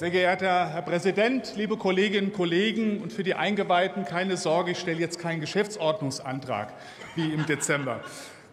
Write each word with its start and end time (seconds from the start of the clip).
Sehr 0.00 0.08
geehrter 0.08 0.70
Herr 0.72 0.80
Präsident, 0.80 1.52
liebe 1.56 1.76
Kolleginnen 1.76 2.28
und 2.28 2.32
Kollegen 2.32 3.02
und 3.02 3.12
für 3.12 3.22
die 3.22 3.34
Eingeweihten 3.34 4.06
keine 4.06 4.38
Sorge, 4.38 4.70
ich 4.70 4.78
stelle 4.78 4.98
jetzt 4.98 5.18
keinen 5.18 5.40
Geschäftsordnungsantrag 5.40 6.72
wie 7.16 7.34
im 7.34 7.44
Dezember. 7.44 8.00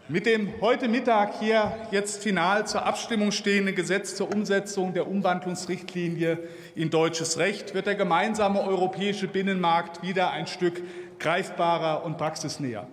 Mit 0.10 0.26
dem 0.26 0.52
heute 0.60 0.90
Mittag 0.90 1.40
hier 1.40 1.72
jetzt 1.90 2.22
final 2.22 2.68
zur 2.68 2.86
Abstimmung 2.86 3.32
stehenden 3.32 3.76
Gesetz 3.76 4.16
zur 4.16 4.30
Umsetzung 4.30 4.94
der 4.94 5.08
Umwandlungsrichtlinie 5.08 6.38
in 6.76 6.90
deutsches 6.90 7.38
Recht 7.38 7.74
wird 7.74 7.88
der 7.88 7.96
gemeinsame 7.96 8.62
europäische 8.68 9.30
Binnenmarkt 9.30 10.04
wieder 10.04 10.32
ein 10.32 10.48
Stück 10.48 10.82
greifbarer 11.18 12.04
und 12.04 12.18
praxisnäher. 12.18 12.88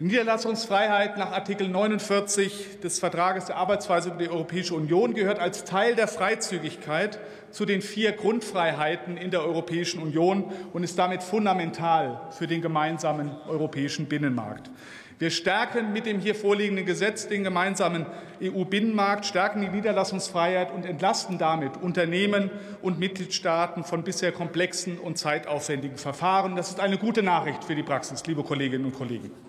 Niederlassungsfreiheit 0.00 1.18
nach 1.18 1.32
Artikel 1.32 1.68
49 1.68 2.78
des 2.80 3.00
Vertrages 3.00 3.46
der 3.46 3.56
Arbeitsweise 3.56 4.10
über 4.10 4.18
die 4.18 4.28
Europäische 4.28 4.76
Union 4.76 5.12
gehört 5.12 5.40
als 5.40 5.64
Teil 5.64 5.96
der 5.96 6.06
Freizügigkeit 6.06 7.18
zu 7.50 7.64
den 7.64 7.82
vier 7.82 8.12
Grundfreiheiten 8.12 9.16
in 9.16 9.32
der 9.32 9.42
Europäischen 9.42 10.00
Union 10.00 10.52
und 10.72 10.84
ist 10.84 11.00
damit 11.00 11.24
fundamental 11.24 12.20
für 12.30 12.46
den 12.46 12.62
gemeinsamen 12.62 13.32
europäischen 13.48 14.06
Binnenmarkt. 14.06 14.70
Wir 15.18 15.30
stärken 15.30 15.92
mit 15.92 16.06
dem 16.06 16.20
hier 16.20 16.36
vorliegenden 16.36 16.86
Gesetz 16.86 17.26
den 17.26 17.42
gemeinsamen 17.42 18.06
EU-Binnenmarkt, 18.40 19.26
stärken 19.26 19.62
die 19.62 19.68
Niederlassungsfreiheit 19.68 20.72
und 20.72 20.86
entlasten 20.86 21.38
damit 21.38 21.76
Unternehmen 21.76 22.52
und 22.82 23.00
Mitgliedstaaten 23.00 23.82
von 23.82 24.04
bisher 24.04 24.30
komplexen 24.30 24.96
und 24.96 25.18
zeitaufwendigen 25.18 25.98
Verfahren. 25.98 26.54
Das 26.54 26.68
ist 26.68 26.78
eine 26.78 26.98
gute 26.98 27.24
Nachricht 27.24 27.64
für 27.64 27.74
die 27.74 27.82
Praxis, 27.82 28.24
liebe 28.28 28.44
Kolleginnen 28.44 28.84
und 28.84 28.94
Kollegen. 28.94 29.47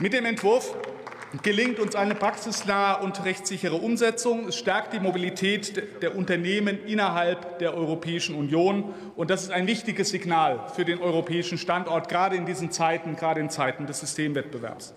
Mit 0.00 0.12
dem 0.12 0.26
Entwurf 0.26 0.76
gelingt 1.42 1.80
uns 1.80 1.96
eine 1.96 2.14
praxisnahe 2.14 3.02
und 3.02 3.24
rechtssichere 3.24 3.74
Umsetzung. 3.74 4.46
Es 4.46 4.56
stärkt 4.56 4.92
die 4.92 5.00
Mobilität 5.00 6.02
der 6.02 6.14
Unternehmen 6.14 6.78
innerhalb 6.86 7.58
der 7.58 7.74
Europäischen 7.74 8.36
Union. 8.36 8.94
Und 9.16 9.28
das 9.28 9.42
ist 9.42 9.50
ein 9.50 9.66
wichtiges 9.66 10.10
Signal 10.10 10.60
für 10.72 10.84
den 10.84 11.00
europäischen 11.00 11.58
Standort, 11.58 12.08
gerade 12.08 12.36
in 12.36 12.46
diesen 12.46 12.70
Zeiten, 12.70 13.16
gerade 13.16 13.40
in 13.40 13.50
Zeiten 13.50 13.86
des 13.86 13.98
Systemwettbewerbs. 13.98 14.94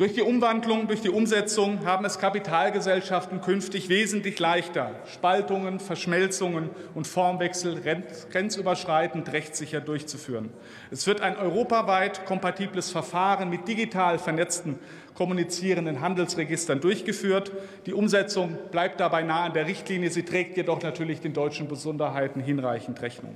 Durch 0.00 0.14
die 0.14 0.22
Umwandlung, 0.22 0.86
durch 0.86 1.02
die 1.02 1.10
Umsetzung 1.10 1.84
haben 1.84 2.06
es 2.06 2.18
Kapitalgesellschaften 2.18 3.42
künftig 3.42 3.90
wesentlich 3.90 4.38
leichter, 4.38 4.94
Spaltungen, 5.04 5.78
Verschmelzungen 5.78 6.70
und 6.94 7.06
Formwechsel 7.06 7.82
grenzüberschreitend 8.30 9.30
rechtssicher 9.30 9.82
durchzuführen. 9.82 10.48
Es 10.90 11.06
wird 11.06 11.20
ein 11.20 11.36
europaweit 11.36 12.24
kompatibles 12.24 12.90
Verfahren 12.90 13.50
mit 13.50 13.68
digital 13.68 14.18
vernetzten 14.18 14.78
kommunizierenden 15.12 16.00
Handelsregistern 16.00 16.80
durchgeführt. 16.80 17.52
Die 17.84 17.92
Umsetzung 17.92 18.56
bleibt 18.70 19.00
dabei 19.00 19.20
nah 19.20 19.44
an 19.44 19.52
der 19.52 19.66
Richtlinie. 19.66 20.10
Sie 20.10 20.22
trägt 20.22 20.56
jedoch 20.56 20.80
natürlich 20.80 21.20
den 21.20 21.34
deutschen 21.34 21.68
Besonderheiten 21.68 22.40
hinreichend 22.40 23.02
Rechnung. 23.02 23.34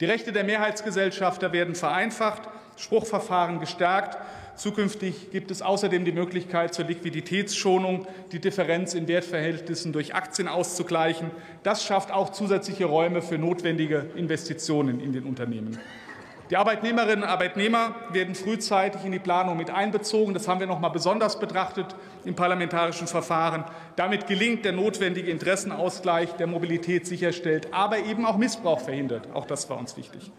Die 0.00 0.04
Rechte 0.04 0.30
der 0.30 0.44
Mehrheitsgesellschafter 0.44 1.54
werden 1.54 1.74
vereinfacht, 1.74 2.42
Spruchverfahren 2.76 3.60
gestärkt 3.60 4.18
Zukünftig 4.56 5.30
gibt 5.30 5.50
es 5.50 5.60
außerdem 5.60 6.04
die 6.04 6.12
Möglichkeit 6.12 6.72
zur 6.72 6.86
Liquiditätsschonung, 6.86 8.06
die 8.32 8.40
Differenz 8.40 8.94
in 8.94 9.06
Wertverhältnissen 9.06 9.92
durch 9.92 10.14
Aktien 10.14 10.48
auszugleichen. 10.48 11.30
Das 11.62 11.84
schafft 11.84 12.10
auch 12.10 12.30
zusätzliche 12.30 12.86
Räume 12.86 13.20
für 13.20 13.36
notwendige 13.36 14.06
Investitionen 14.16 15.00
in 15.00 15.12
den 15.12 15.24
Unternehmen. 15.24 15.78
Die 16.48 16.56
Arbeitnehmerinnen 16.56 17.24
und 17.24 17.28
Arbeitnehmer 17.28 17.96
werden 18.12 18.36
frühzeitig 18.36 19.04
in 19.04 19.10
die 19.10 19.18
Planung 19.18 19.56
mit 19.56 19.68
einbezogen. 19.68 20.32
Das 20.32 20.46
haben 20.46 20.60
wir 20.60 20.68
noch 20.68 20.78
mal 20.78 20.90
besonders 20.90 21.40
betrachtet 21.40 21.96
im 22.24 22.36
parlamentarischen 22.36 23.08
Verfahren. 23.08 23.64
Damit 23.96 24.28
gelingt 24.28 24.64
der 24.64 24.72
notwendige 24.72 25.30
Interessenausgleich, 25.30 26.32
der 26.34 26.46
Mobilität 26.46 27.06
sicherstellt, 27.06 27.68
aber 27.72 27.98
eben 27.98 28.24
auch 28.24 28.36
Missbrauch 28.36 28.80
verhindert. 28.80 29.28
Auch 29.34 29.44
das 29.44 29.68
war 29.68 29.76
uns 29.76 29.96
wichtig. 29.96 30.30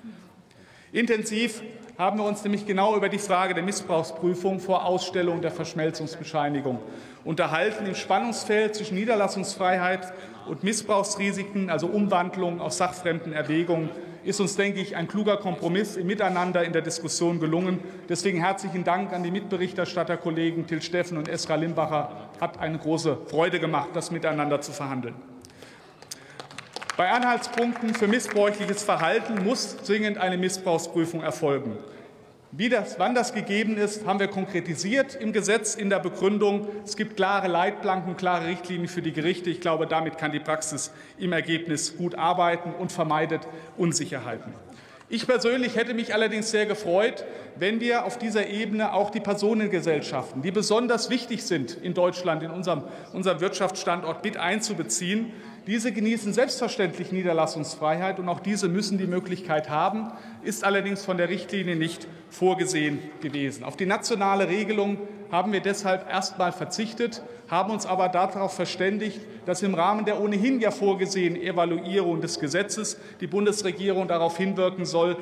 Intensiv 0.91 1.61
haben 1.97 2.19
wir 2.19 2.25
uns 2.25 2.43
nämlich 2.43 2.65
genau 2.65 2.95
über 2.95 3.09
die 3.09 3.17
Frage 3.17 3.53
der 3.53 3.63
Missbrauchsprüfung 3.63 4.59
vor 4.59 4.85
Ausstellung 4.85 5.41
der 5.41 5.51
Verschmelzungsbescheinigung 5.51 6.79
unterhalten. 7.25 7.85
Im 7.85 7.95
Spannungsfeld 7.95 8.75
zwischen 8.75 8.95
Niederlassungsfreiheit 8.95 10.13
und 10.47 10.63
Missbrauchsrisiken, 10.63 11.69
also 11.69 11.87
Umwandlung 11.87 12.61
aus 12.61 12.77
sachfremden 12.77 13.33
Erwägungen, 13.33 13.89
ist 14.23 14.39
uns, 14.39 14.55
denke 14.55 14.79
ich, 14.79 14.95
ein 14.95 15.07
kluger 15.07 15.37
Kompromiss 15.37 15.97
im 15.97 16.07
Miteinander 16.07 16.63
in 16.63 16.73
der 16.73 16.81
Diskussion 16.81 17.39
gelungen. 17.39 17.79
Deswegen 18.07 18.39
herzlichen 18.39 18.83
Dank 18.83 19.11
an 19.11 19.23
die 19.23 19.31
Mitberichterstatterkollegen 19.31 20.67
Till 20.67 20.81
Steffen 20.81 21.17
und 21.17 21.27
Esra 21.27 21.55
Limbacher. 21.55 22.29
Hat 22.39 22.59
eine 22.59 22.77
große 22.77 23.17
Freude 23.27 23.59
gemacht, 23.59 23.89
das 23.93 24.11
miteinander 24.11 24.61
zu 24.61 24.71
verhandeln. 24.71 25.15
Bei 26.97 27.11
Anhaltspunkten 27.11 27.93
für 27.93 28.07
missbräuchliches 28.07 28.81
Verhalten 28.81 29.43
muss 29.43 29.77
zwingend 29.83 30.17
eine 30.17 30.35
Missbrauchsprüfung 30.35 31.21
erfolgen. 31.21 31.77
Wie 32.51 32.69
das, 32.69 32.97
wann 32.97 33.13
das 33.13 33.35
gegeben 33.35 33.77
ist, 33.77 34.07
haben 34.07 34.19
wir 34.19 34.29
konkretisiert 34.29 35.13
im 35.13 35.31
Gesetz 35.31 35.75
in 35.75 35.91
der 35.91 35.99
Begründung. 35.99 36.67
Es 36.83 36.97
gibt 36.97 37.15
klare 37.15 37.49
Leitplanken, 37.49 38.17
klare 38.17 38.47
Richtlinien 38.47 38.87
für 38.87 39.03
die 39.03 39.13
Gerichte. 39.13 39.51
Ich 39.51 39.61
glaube, 39.61 39.85
damit 39.85 40.17
kann 40.17 40.31
die 40.31 40.39
Praxis 40.39 40.91
im 41.19 41.33
Ergebnis 41.33 41.97
gut 41.97 42.15
arbeiten 42.15 42.71
und 42.71 42.91
vermeidet 42.91 43.41
Unsicherheiten. 43.77 44.51
Ich 45.07 45.27
persönlich 45.27 45.75
hätte 45.75 45.93
mich 45.93 46.15
allerdings 46.15 46.49
sehr 46.49 46.65
gefreut, 46.65 47.25
wenn 47.55 47.79
wir 47.79 48.05
auf 48.05 48.17
dieser 48.17 48.47
Ebene 48.47 48.91
auch 48.93 49.11
die 49.11 49.21
Personengesellschaften, 49.21 50.41
die 50.41 50.51
besonders 50.51 51.11
wichtig 51.11 51.43
sind 51.43 51.77
in 51.81 51.93
Deutschland, 51.93 52.41
in 52.41 52.49
unserem, 52.51 52.83
unserem 53.13 53.39
Wirtschaftsstandort, 53.39 54.23
mit 54.23 54.35
einzubeziehen. 54.35 55.31
Diese 55.67 55.91
genießen 55.91 56.31
selbstverständlich 56.31 57.11
Niederlassungsfreiheit, 57.11 58.19
und 58.19 58.29
auch 58.29 58.39
diese 58.39 58.69
müssen 58.69 58.97
die 58.97 59.05
Möglichkeit 59.05 59.69
haben, 59.69 60.13
ist 60.41 60.63
allerdings 60.63 61.03
von 61.03 61.17
der 61.17 61.27
Richtlinie 61.27 61.75
nicht 61.75 62.07
vorgesehen 62.29 62.99
gewesen. 63.19 63.65
Auf 63.65 63.75
die 63.75 63.85
nationale 63.85 64.47
Regelung 64.47 64.97
haben 65.29 65.51
wir 65.51 65.59
deshalb 65.59 66.09
erst 66.09 66.33
einmal 66.33 66.53
verzichtet, 66.53 67.21
haben 67.49 67.71
uns 67.71 67.85
aber 67.85 68.07
darauf 68.07 68.53
verständigt, 68.53 69.19
dass 69.45 69.61
im 69.61 69.73
Rahmen 69.73 70.05
der 70.05 70.21
ohnehin 70.21 70.61
ja 70.61 70.71
vorgesehenen 70.71 71.41
Evaluierung 71.41 72.21
des 72.21 72.39
Gesetzes 72.39 72.97
die 73.19 73.27
Bundesregierung 73.27 74.07
darauf 74.07 74.37
hinwirken 74.37 74.85
soll, 74.85 75.17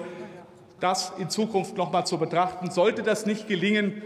das 0.79 1.13
in 1.17 1.31
Zukunft 1.31 1.75
noch 1.77 1.87
einmal 1.87 2.05
zu 2.05 2.19
betrachten. 2.19 2.69
Sollte 2.69 3.01
das 3.01 3.25
nicht 3.25 3.47
gelingen, 3.47 4.03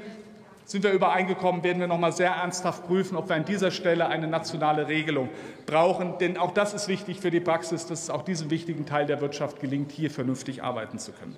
sind 0.70 0.84
wir 0.84 0.92
übereingekommen, 0.92 1.64
werden 1.64 1.80
wir 1.80 1.88
noch 1.88 1.98
mal 1.98 2.12
sehr 2.12 2.30
ernsthaft 2.30 2.86
prüfen, 2.86 3.18
ob 3.18 3.28
wir 3.28 3.36
an 3.36 3.44
dieser 3.44 3.72
Stelle 3.72 4.08
eine 4.08 4.28
nationale 4.28 4.88
Regelung 4.88 5.30
brauchen. 5.66 6.20
Denn 6.20 6.38
auch 6.38 6.52
das 6.52 6.76
ist 6.76 6.88
wichtig 6.88 7.20
für 7.20 7.32
die 7.32 7.40
Praxis, 7.40 7.88
dass 7.88 8.04
es 8.04 8.10
auch 8.12 8.22
diesem 8.22 8.52
wichtigen 8.52 8.86
Teil 8.86 9.08
der 9.08 9.20
Wirtschaft 9.20 9.60
gelingt, 9.60 9.92
hier 9.92 10.12
vernünftig 10.12 10.62
arbeiten 10.62 11.00
zu 11.00 11.12
können. 11.12 11.36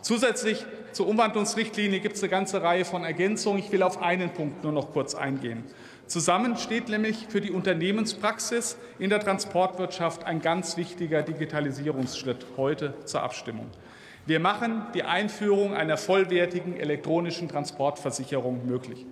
Zusätzlich 0.00 0.64
zur 0.92 1.08
Umwandlungsrichtlinie 1.08 1.98
gibt 1.98 2.14
es 2.14 2.22
eine 2.22 2.30
ganze 2.30 2.62
Reihe 2.62 2.84
von 2.84 3.02
Ergänzungen. 3.02 3.58
Ich 3.58 3.72
will 3.72 3.82
auf 3.82 4.00
einen 4.00 4.30
Punkt 4.30 4.62
nur 4.62 4.72
noch 4.72 4.92
kurz 4.92 5.16
eingehen. 5.16 5.64
Zusammen 6.06 6.56
steht 6.56 6.88
nämlich 6.88 7.26
für 7.28 7.40
die 7.40 7.50
Unternehmenspraxis 7.50 8.76
in 9.00 9.10
der 9.10 9.18
Transportwirtschaft 9.18 10.22
ein 10.22 10.40
ganz 10.40 10.76
wichtiger 10.76 11.22
Digitalisierungsschritt 11.22 12.46
heute 12.56 12.94
zur 13.06 13.24
Abstimmung. 13.24 13.66
Wir 14.24 14.38
machen 14.38 14.86
die 14.94 15.02
Einführung 15.02 15.74
einer 15.74 15.96
vollwertigen 15.96 16.78
elektronischen 16.78 17.48
Transportversicherung 17.48 18.66
möglich. 18.66 19.04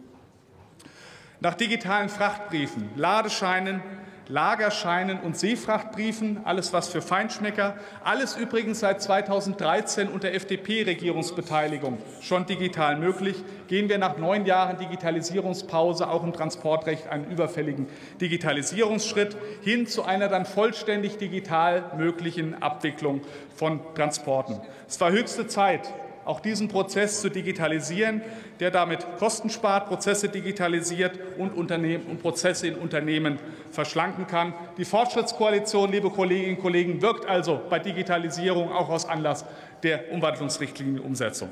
Nach 1.41 1.55
digitalen 1.55 2.09
Frachtbriefen, 2.09 2.91
Ladescheinen, 2.97 3.83
Lagerscheinen 4.31 5.21
und 5.21 5.37
Seefrachtbriefen, 5.37 6.41
alles 6.45 6.73
was 6.73 6.89
für 6.89 7.03
Feinschmecker, 7.03 7.75
alles 8.05 8.37
übrigens 8.37 8.81
seit 8.81 9.03
2013 9.03 10.09
unter 10.09 10.33
FDP-Regierungsbeteiligung 10.33 11.99
schon 12.21 12.47
digital 12.47 12.97
möglich, 12.97 13.37
gehen 13.67 13.89
wir 13.89 13.99
nach 13.99 14.19
neun 14.19 14.47
Jahren 14.47 14.79
Digitalisierungspause 14.79 16.09
auch 16.09 16.23
im 16.23 16.33
Transportrecht 16.33 17.09
einen 17.09 17.29
überfälligen 17.31 17.89
Digitalisierungsschritt 18.21 19.37
hin 19.63 19.89
zu 19.89 20.05
einer 20.05 20.29
dann 20.29 20.47
vollständig 20.47 21.19
digital 21.19 21.91
möglichen 21.97 22.63
Abwicklung 22.63 23.23
von 23.57 23.81
Transporten. 23.95 24.61
Es 24.89 25.01
war 25.01 25.11
höchste 25.11 25.49
Zeit, 25.49 25.93
auch 26.31 26.39
diesen 26.39 26.69
Prozess 26.69 27.21
zu 27.21 27.29
digitalisieren, 27.29 28.23
der 28.61 28.71
damit 28.71 29.05
Kosten 29.19 29.51
spart, 29.51 29.89
Prozesse 29.89 30.29
digitalisiert 30.29 31.19
und, 31.39 31.53
Unternehmen, 31.57 32.05
und 32.07 32.23
Prozesse 32.23 32.69
in 32.69 32.77
Unternehmen 32.77 33.41
verschlanken 33.73 34.29
kann. 34.29 34.55
Die 34.79 34.85
Fortschrittskoalition, 34.85 35.91
liebe 35.91 36.09
Kolleginnen 36.09 36.55
und 36.57 36.63
Kollegen, 36.63 37.03
wirkt 37.03 37.27
also 37.27 37.61
bei 37.69 37.81
Digitalisierung 37.81 38.71
auch 38.71 38.89
aus 38.89 39.07
Anlass 39.07 39.45
der 39.83 40.13
Umwandlungsrichtlinienumsetzung. 40.13 41.51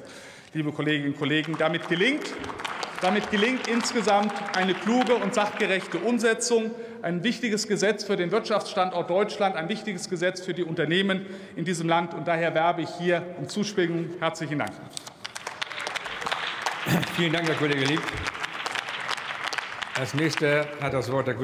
Liebe 0.54 0.70
Kolleginnen 0.70 1.12
und 1.12 1.18
Kollegen, 1.18 1.56
damit 1.58 1.88
gelingt 1.88 2.32
damit 3.00 3.30
gelingt 3.30 3.68
insgesamt 3.68 4.32
eine 4.56 4.74
kluge 4.74 5.14
und 5.14 5.34
sachgerechte 5.34 5.98
Umsetzung, 5.98 6.70
ein 7.02 7.22
wichtiges 7.22 7.68
Gesetz 7.68 8.04
für 8.04 8.16
den 8.16 8.30
Wirtschaftsstandort 8.30 9.08
Deutschland, 9.08 9.56
ein 9.56 9.68
wichtiges 9.68 10.10
Gesetz 10.10 10.40
für 10.40 10.54
die 10.54 10.64
Unternehmen 10.64 11.26
in 11.54 11.64
diesem 11.64 11.88
Land. 11.88 12.14
Und 12.14 12.26
daher 12.26 12.54
werbe 12.54 12.82
ich 12.82 12.90
hier 12.98 13.22
um 13.38 13.48
Zustimmung. 13.48 14.10
Herzlichen 14.18 14.58
Dank. 14.58 14.72
Vielen 17.16 17.32
Dank, 17.32 17.46
Herr 17.48 17.54
Kollege 17.54 17.84
Lieb. 17.84 18.02
Als 19.98 20.14
nächster 20.14 20.66
hat 20.80 20.94
das 20.94 21.10
Wort 21.10 21.26
der 21.26 21.34
Kollege 21.34 21.36